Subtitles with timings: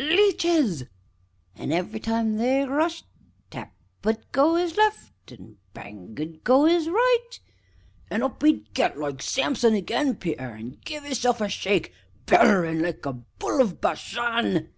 [0.00, 0.90] leeches SIMON.
[1.56, 3.04] And every time they rushed,
[3.50, 3.74] tap
[4.06, 7.28] 'ud go 'is "left," and bang 'ud go 'is "right"
[8.08, 8.12] ANCIENT.
[8.12, 11.92] An' up 'e'd get, like Samson again, Peter, an' give 'isself a shake;
[12.26, 14.14] bellerin' like a bull o' Bashan
[14.44, 14.68] SIMON.